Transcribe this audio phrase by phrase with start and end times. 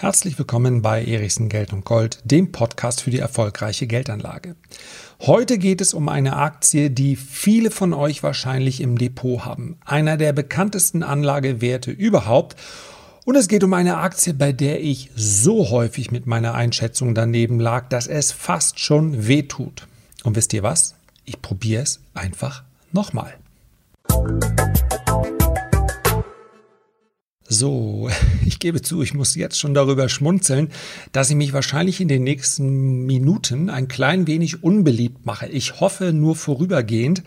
[0.00, 4.56] Herzlich willkommen bei Erichsen Geld und Gold, dem Podcast für die erfolgreiche Geldanlage.
[5.20, 9.76] Heute geht es um eine Aktie, die viele von euch wahrscheinlich im Depot haben.
[9.84, 12.56] Einer der bekanntesten Anlagewerte überhaupt.
[13.26, 17.60] Und es geht um eine Aktie, bei der ich so häufig mit meiner Einschätzung daneben
[17.60, 19.86] lag, dass es fast schon wehtut.
[20.24, 20.94] Und wisst ihr was?
[21.26, 23.34] Ich probiere es einfach nochmal.
[27.52, 28.08] So,
[28.46, 30.68] ich gebe zu, ich muss jetzt schon darüber schmunzeln,
[31.12, 35.48] dass ich mich wahrscheinlich in den nächsten Minuten ein klein wenig unbeliebt mache.
[35.48, 37.24] Ich hoffe nur vorübergehend.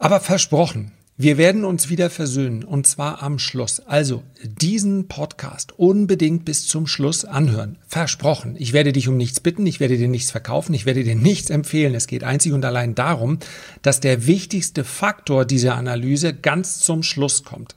[0.00, 3.78] Aber versprochen, wir werden uns wieder versöhnen und zwar am Schluss.
[3.78, 7.78] Also diesen Podcast unbedingt bis zum Schluss anhören.
[7.86, 8.56] Versprochen.
[8.58, 11.50] Ich werde dich um nichts bitten, ich werde dir nichts verkaufen, ich werde dir nichts
[11.50, 11.94] empfehlen.
[11.94, 13.38] Es geht einzig und allein darum,
[13.80, 17.76] dass der wichtigste Faktor dieser Analyse ganz zum Schluss kommt.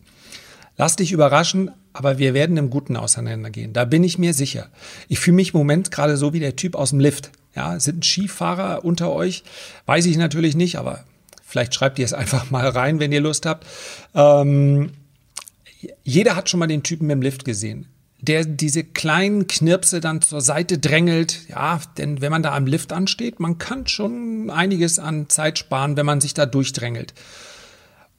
[0.78, 3.74] Lass dich überraschen, aber wir werden im Guten auseinandergehen.
[3.74, 4.70] Da bin ich mir sicher.
[5.08, 7.32] Ich fühle mich im Moment gerade so wie der Typ aus dem Lift.
[7.56, 9.44] Ja, sind Skifahrer unter euch?
[9.88, 11.04] Weiß ich natürlich nicht, aber
[11.44, 13.66] vielleicht schreibt ihr es einfach mal rein, wenn ihr Lust habt.
[14.14, 14.92] Ähm,
[16.04, 17.88] jeder hat schon mal den Typen im Lift gesehen
[18.20, 21.48] der diese kleinen Knirpse dann zur Seite drängelt.
[21.50, 25.98] Ja, denn wenn man da am Lift ansteht, man kann schon einiges an Zeit sparen,
[25.98, 27.14] wenn man sich da durchdrängelt.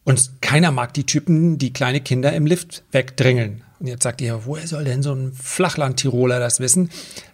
[0.09, 3.63] Und keiner mag die Typen, die kleine Kinder im Lift wegdrängeln.
[3.79, 6.89] Und jetzt sagt ihr, woher soll denn so ein Flachland-Tiroler das wissen?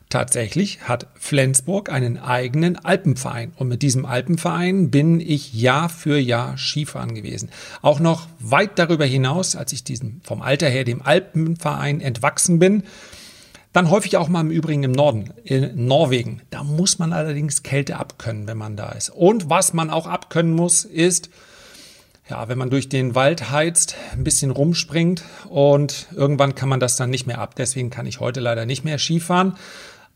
[0.08, 3.52] Tatsächlich hat Flensburg einen eigenen Alpenverein.
[3.54, 7.48] Und mit diesem Alpenverein bin ich Jahr für Jahr Skifahren gewesen.
[7.80, 12.82] Auch noch weit darüber hinaus, als ich diesem, vom Alter her dem Alpenverein entwachsen bin.
[13.72, 16.42] Dann häufig auch mal im Übrigen im Norden, in Norwegen.
[16.50, 19.10] Da muss man allerdings Kälte abkönnen, wenn man da ist.
[19.10, 21.30] Und was man auch abkönnen muss, ist,
[22.28, 26.96] ja, wenn man durch den Wald heizt, ein bisschen rumspringt und irgendwann kann man das
[26.96, 27.54] dann nicht mehr ab.
[27.56, 29.56] Deswegen kann ich heute leider nicht mehr Skifahren,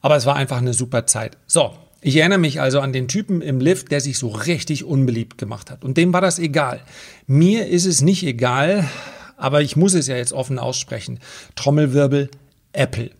[0.00, 1.36] aber es war einfach eine super Zeit.
[1.46, 5.36] So, ich erinnere mich also an den Typen im Lift, der sich so richtig unbeliebt
[5.36, 5.84] gemacht hat.
[5.84, 6.80] Und dem war das egal.
[7.26, 8.88] Mir ist es nicht egal,
[9.36, 11.20] aber ich muss es ja jetzt offen aussprechen.
[11.56, 12.30] Trommelwirbel
[12.72, 13.10] Apple.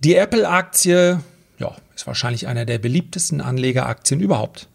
[0.00, 1.20] Die Apple-Aktie,
[1.58, 4.68] ja, ist wahrscheinlich einer der beliebtesten Anlegeraktien überhaupt.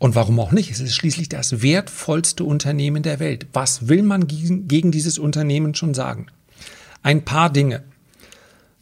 [0.00, 0.70] Und warum auch nicht?
[0.70, 3.46] Es ist schließlich das wertvollste Unternehmen der Welt.
[3.52, 6.28] Was will man gegen, dieses Unternehmen schon sagen?
[7.02, 7.84] Ein paar Dinge.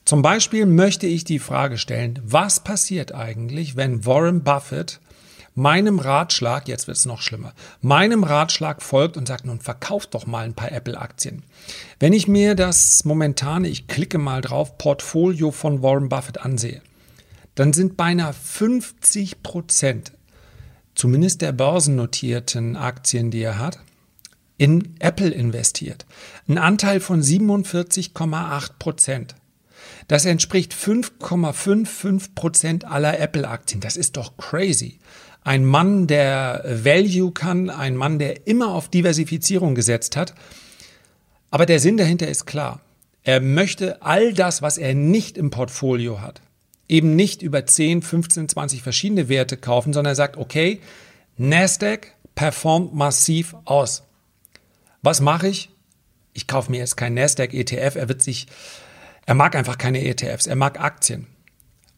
[0.05, 5.01] Zum Beispiel möchte ich die Frage stellen, was passiert eigentlich, wenn Warren Buffett
[5.57, 10.25] meinem Ratschlag, jetzt wird es noch schlimmer, meinem Ratschlag folgt und sagt, nun verkauft doch
[10.25, 11.43] mal ein paar Apple-Aktien.
[11.99, 16.81] Wenn ich mir das momentane, ich klicke mal drauf, Portfolio von Warren Buffett ansehe,
[17.57, 20.13] dann sind beinahe 50 Prozent
[20.99, 23.79] zumindest der börsennotierten Aktien, die er hat,
[24.59, 26.07] in Apple investiert.
[26.49, 29.37] Ein Anteil von 47,8 Prozent.
[30.09, 33.81] Das entspricht 5,55 Prozent aller Apple-Aktien.
[33.81, 34.99] Das ist doch crazy.
[35.45, 40.35] Ein Mann, der Value kann, ein Mann, der immer auf Diversifizierung gesetzt hat.
[41.51, 42.81] Aber der Sinn dahinter ist klar.
[43.23, 46.41] Er möchte all das, was er nicht im Portfolio hat,
[46.89, 50.81] eben nicht über 10, 15, 20 verschiedene Werte kaufen, sondern er sagt, okay,
[51.37, 54.05] Nasdaq performt massiv aus.
[55.03, 55.71] Was mache ich?
[56.33, 58.47] Ich kaufe mir jetzt kein Nasdaq ETF, er wird sich
[59.29, 61.27] er mag einfach keine ETFs, er mag Aktien.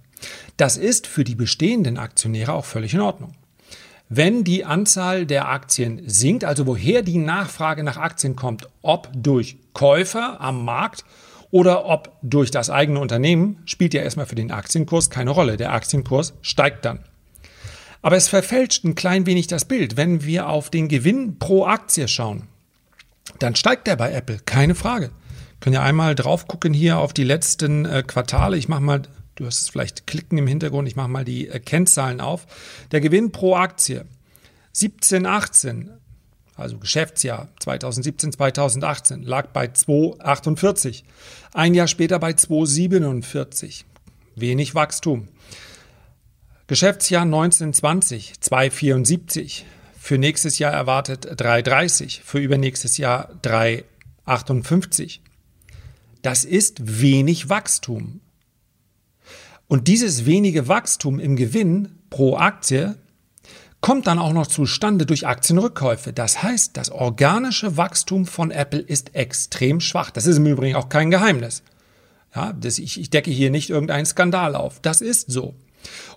[0.56, 3.34] Das ist für die bestehenden Aktionäre auch völlig in Ordnung.
[4.12, 9.56] Wenn die Anzahl der Aktien sinkt, also woher die Nachfrage nach Aktien kommt, ob durch
[9.72, 11.04] Käufer am Markt
[11.52, 15.56] oder ob durch das eigene Unternehmen, spielt ja erstmal für den Aktienkurs keine Rolle.
[15.56, 17.04] Der Aktienkurs steigt dann.
[18.02, 19.96] Aber es verfälscht ein klein wenig das Bild.
[19.96, 22.48] Wenn wir auf den Gewinn pro Aktie schauen,
[23.38, 25.12] dann steigt der bei Apple, keine Frage.
[25.60, 28.56] Können ja einmal drauf gucken hier auf die letzten äh, Quartale.
[28.56, 29.02] Ich mache mal
[29.40, 30.86] Du hast es vielleicht klicken im Hintergrund.
[30.86, 32.46] Ich mache mal die äh, Kennzahlen auf.
[32.92, 34.04] Der Gewinn pro Aktie
[34.72, 35.90] 17, 18,
[36.56, 41.04] also Geschäftsjahr 2017, 2018, lag bei 2,48.
[41.54, 43.84] Ein Jahr später bei 2,47.
[44.36, 45.28] Wenig Wachstum.
[46.66, 49.62] Geschäftsjahr 1920, 2,74.
[49.98, 52.20] Für nächstes Jahr erwartet 3,30.
[52.22, 55.20] Für übernächstes Jahr 3,58.
[56.20, 58.20] Das ist wenig Wachstum.
[59.70, 62.96] Und dieses wenige Wachstum im Gewinn pro Aktie
[63.80, 66.12] kommt dann auch noch zustande durch Aktienrückkäufe.
[66.12, 70.10] Das heißt, das organische Wachstum von Apple ist extrem schwach.
[70.10, 71.62] Das ist im Übrigen auch kein Geheimnis.
[72.34, 74.80] Ja, das, ich, ich decke hier nicht irgendeinen Skandal auf.
[74.80, 75.54] Das ist so.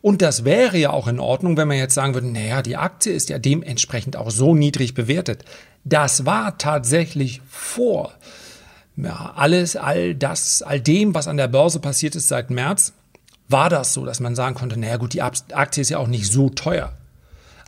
[0.01, 3.13] Und das wäre ja auch in Ordnung, wenn man jetzt sagen würde, naja, die Aktie
[3.13, 5.45] ist ja dementsprechend auch so niedrig bewertet.
[5.83, 8.13] Das war tatsächlich vor
[8.95, 12.93] ja, alles, all das, all dem, was an der Börse passiert ist seit März,
[13.53, 16.29] war das so, dass man sagen konnte, naja gut, die Aktie ist ja auch nicht
[16.29, 16.91] so teuer.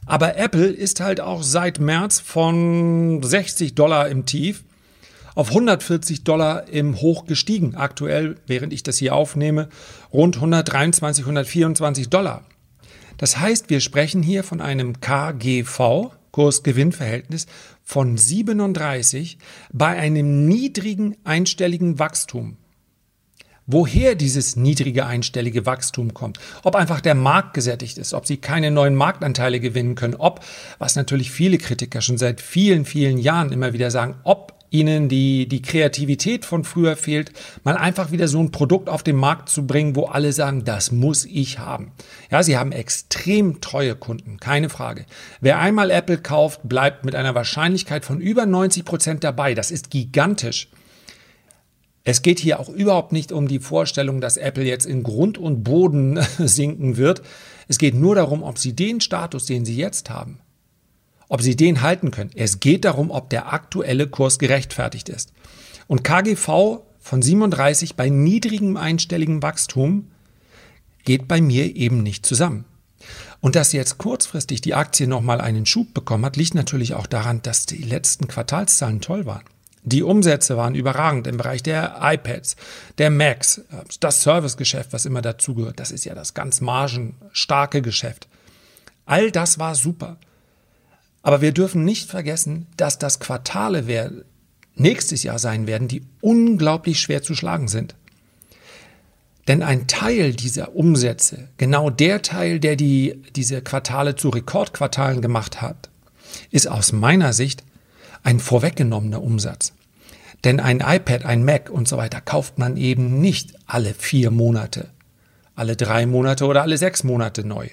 [0.06, 4.66] Aber Apple ist halt auch seit März von 60 Dollar im Tief
[5.36, 7.76] auf 140 Dollar im Hoch gestiegen.
[7.76, 9.70] Aktuell, während ich das hier aufnehme,
[10.12, 12.44] rund 123, 124 Dollar.
[13.18, 17.48] Das heißt, wir sprechen hier von einem KGV, Kurs-Gewinn-Verhältnis,
[17.84, 19.38] von 37
[19.72, 22.58] bei einem niedrigen einstelligen Wachstum
[23.68, 26.40] woher dieses niedrige einstellige Wachstum kommt.
[26.64, 30.42] Ob einfach der Markt gesättigt ist, ob sie keine neuen Marktanteile gewinnen können, ob,
[30.78, 35.48] was natürlich viele Kritiker schon seit vielen, vielen Jahren immer wieder sagen, ob ihnen die,
[35.48, 37.32] die Kreativität von früher fehlt,
[37.64, 40.92] mal einfach wieder so ein Produkt auf den Markt zu bringen, wo alle sagen, das
[40.92, 41.92] muss ich haben.
[42.30, 45.06] Ja, sie haben extrem treue Kunden, keine Frage.
[45.40, 49.54] Wer einmal Apple kauft, bleibt mit einer Wahrscheinlichkeit von über 90 Prozent dabei.
[49.54, 50.68] Das ist gigantisch.
[52.08, 55.64] Es geht hier auch überhaupt nicht um die Vorstellung, dass Apple jetzt in Grund und
[55.64, 57.24] Boden sinken wird.
[57.68, 60.40] Es geht nur darum, ob sie den Status, den sie jetzt haben,
[61.28, 62.30] ob sie den halten können.
[62.36, 65.34] Es geht darum, ob der aktuelle Kurs gerechtfertigt ist.
[65.88, 70.12] Und KGV von 37 bei niedrigem einstelligem Wachstum
[71.06, 72.66] geht bei mir eben nicht zusammen.
[73.42, 77.42] Und dass jetzt kurzfristig die Aktie nochmal einen Schub bekommen hat, liegt natürlich auch daran,
[77.42, 79.44] dass die letzten Quartalszahlen toll waren.
[79.88, 82.56] Die Umsätze waren überragend im Bereich der iPads,
[82.98, 83.62] der Macs,
[84.00, 85.80] das Servicegeschäft, was immer dazugehört.
[85.80, 88.28] Das ist ja das ganz margenstarke Geschäft.
[89.06, 90.18] All das war super.
[91.22, 94.26] Aber wir dürfen nicht vergessen, dass das Quartale
[94.76, 97.96] nächstes Jahr sein werden, die unglaublich schwer zu schlagen sind.
[99.48, 105.62] Denn ein Teil dieser Umsätze, genau der Teil, der die, diese Quartale zu Rekordquartalen gemacht
[105.62, 105.90] hat,
[106.50, 107.64] ist aus meiner Sicht
[108.26, 109.74] ein vorweggenommener Umsatz.
[110.44, 114.90] Denn ein iPad, ein Mac und so weiter kauft man eben nicht alle vier Monate,
[115.56, 117.70] alle drei Monate oder alle sechs Monate neu.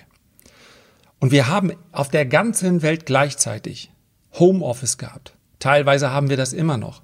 [1.18, 3.90] Und wir haben auf der ganzen Welt gleichzeitig
[4.38, 5.34] Homeoffice gehabt.
[5.58, 7.02] Teilweise haben wir das immer noch.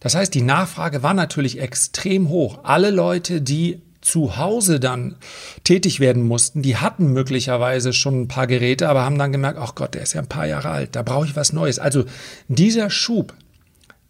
[0.00, 2.60] Das heißt, die Nachfrage war natürlich extrem hoch.
[2.62, 5.16] Alle Leute, die zu Hause dann
[5.64, 9.74] tätig werden mussten, die hatten möglicherweise schon ein paar Geräte, aber haben dann gemerkt, ach
[9.74, 11.78] Gott, der ist ja ein paar Jahre alt, da brauche ich was Neues.
[11.78, 12.04] Also
[12.48, 13.34] dieser Schub,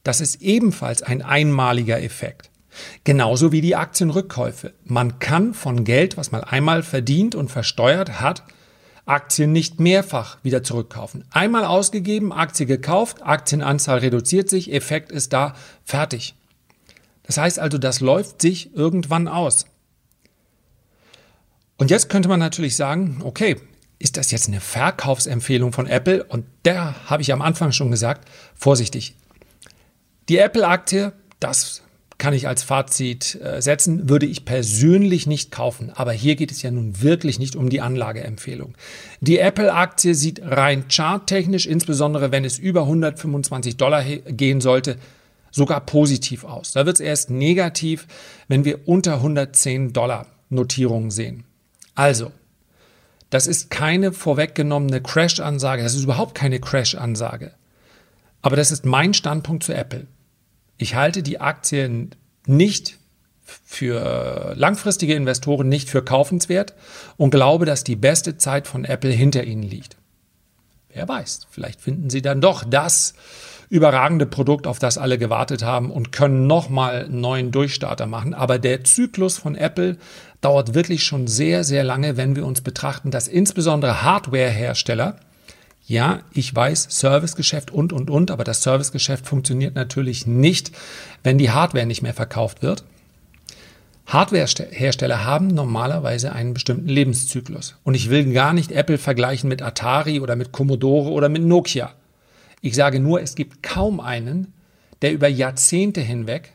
[0.02, 2.50] das ist ebenfalls ein einmaliger Effekt.
[3.04, 4.74] Genauso wie die Aktienrückkäufe.
[4.84, 8.42] Man kann von Geld, was man einmal verdient und versteuert hat,
[9.06, 11.24] Aktien nicht mehrfach wieder zurückkaufen.
[11.30, 16.34] Einmal ausgegeben, Aktie gekauft, Aktienanzahl reduziert sich, Effekt ist da, fertig.
[17.22, 19.66] Das heißt also, das läuft sich irgendwann aus.
[21.84, 23.56] Und jetzt könnte man natürlich sagen, okay,
[23.98, 26.24] ist das jetzt eine Verkaufsempfehlung von Apple?
[26.24, 29.14] Und da habe ich am Anfang schon gesagt, vorsichtig.
[30.30, 31.82] Die Apple-Aktie, das
[32.16, 35.90] kann ich als Fazit äh, setzen, würde ich persönlich nicht kaufen.
[35.94, 38.74] Aber hier geht es ja nun wirklich nicht um die Anlageempfehlung.
[39.20, 44.96] Die Apple-Aktie sieht rein charttechnisch, insbesondere wenn es über 125 Dollar gehen sollte,
[45.50, 46.72] sogar positiv aus.
[46.72, 48.06] Da wird es erst negativ,
[48.48, 51.44] wenn wir unter 110 Dollar Notierungen sehen.
[51.94, 52.32] Also,
[53.30, 55.82] Das ist keine vorweggenommene Crash-Ansage.
[55.82, 57.52] Das ist überhaupt keine Crash-Ansage.
[58.42, 60.06] Aber das ist mein Standpunkt zu Apple.
[60.76, 62.14] Ich halte die Aktien
[62.46, 62.98] nicht
[63.42, 66.74] für langfristige Investoren nicht für kaufenswert
[67.16, 69.96] und glaube, dass die beste Zeit von Apple hinter ihnen liegt.
[70.90, 73.14] Wer weiß, vielleicht finden sie dann doch das
[73.74, 78.32] überragende Produkt, auf das alle gewartet haben und können nochmal einen neuen Durchstarter machen.
[78.32, 79.96] Aber der Zyklus von Apple
[80.40, 85.16] dauert wirklich schon sehr, sehr lange, wenn wir uns betrachten, dass insbesondere Hardwarehersteller
[85.86, 90.70] ja, ich weiß, Servicegeschäft und, und, und, aber das Servicegeschäft funktioniert natürlich nicht,
[91.24, 92.84] wenn die Hardware nicht mehr verkauft wird.
[94.06, 97.76] Hardwarehersteller haben normalerweise einen bestimmten Lebenszyklus.
[97.82, 101.92] Und ich will gar nicht Apple vergleichen mit Atari oder mit Commodore oder mit Nokia.
[102.64, 104.54] Ich sage nur, es gibt kaum einen,
[105.02, 106.54] der über Jahrzehnte hinweg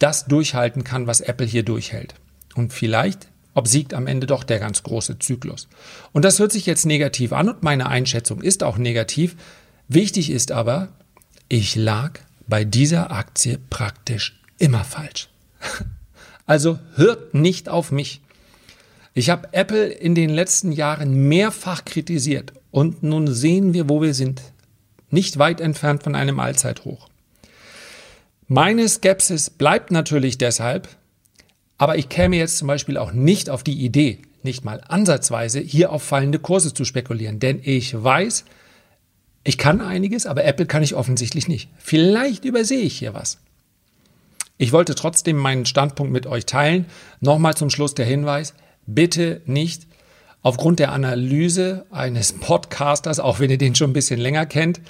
[0.00, 2.16] das durchhalten kann, was Apple hier durchhält.
[2.56, 5.68] Und vielleicht obsiegt am Ende doch der ganz große Zyklus.
[6.10, 9.36] Und das hört sich jetzt negativ an und meine Einschätzung ist auch negativ.
[9.86, 10.88] Wichtig ist aber,
[11.48, 12.18] ich lag
[12.48, 15.28] bei dieser Aktie praktisch immer falsch.
[16.44, 18.20] Also hört nicht auf mich.
[19.14, 24.14] Ich habe Apple in den letzten Jahren mehrfach kritisiert und nun sehen wir, wo wir
[24.14, 24.42] sind.
[25.10, 27.08] Nicht weit entfernt von einem Allzeithoch.
[28.46, 30.88] Meine Skepsis bleibt natürlich deshalb,
[31.78, 35.92] aber ich käme jetzt zum Beispiel auch nicht auf die Idee, nicht mal ansatzweise, hier
[35.92, 37.38] auf fallende Kurse zu spekulieren.
[37.38, 38.44] Denn ich weiß,
[39.44, 41.70] ich kann einiges, aber Apple kann ich offensichtlich nicht.
[41.78, 43.38] Vielleicht übersehe ich hier was.
[44.58, 46.86] Ich wollte trotzdem meinen Standpunkt mit euch teilen.
[47.20, 48.52] Nochmal zum Schluss der Hinweis,
[48.86, 49.86] bitte nicht
[50.42, 54.80] aufgrund der Analyse eines Podcasters, auch wenn ihr den schon ein bisschen länger kennt,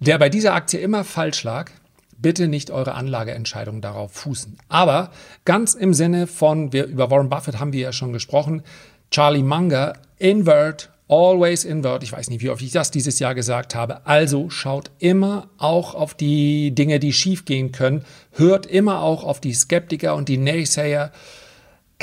[0.00, 1.70] der bei dieser Aktie immer falsch lag,
[2.16, 4.56] bitte nicht eure Anlageentscheidung darauf fußen.
[4.68, 5.10] Aber
[5.44, 8.62] ganz im Sinne von, wir, über Warren Buffett haben wir ja schon gesprochen,
[9.10, 12.02] Charlie Munger, Invert Always invert.
[12.02, 14.06] Ich weiß nicht, wie oft ich das dieses Jahr gesagt habe.
[14.06, 18.06] Also schaut immer auch auf die Dinge, die schiefgehen können.
[18.30, 21.12] Hört immer auch auf die Skeptiker und die Naysayer.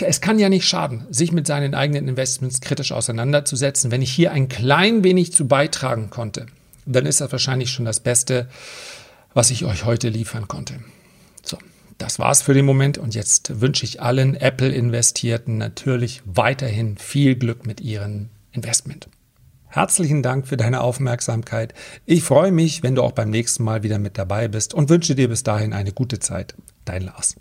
[0.01, 3.91] Es kann ja nicht schaden, sich mit seinen eigenen Investments kritisch auseinanderzusetzen.
[3.91, 6.47] Wenn ich hier ein klein wenig zu beitragen konnte,
[6.85, 8.47] dann ist das wahrscheinlich schon das Beste,
[9.33, 10.75] was ich euch heute liefern konnte.
[11.43, 11.57] So,
[11.97, 17.65] das war's für den Moment und jetzt wünsche ich allen Apple-Investierten natürlich weiterhin viel Glück
[17.65, 19.07] mit ihren Investment.
[19.67, 21.75] Herzlichen Dank für deine Aufmerksamkeit.
[22.07, 25.13] Ich freue mich, wenn du auch beim nächsten Mal wieder mit dabei bist und wünsche
[25.13, 26.55] dir bis dahin eine gute Zeit.
[26.85, 27.35] Dein Lars.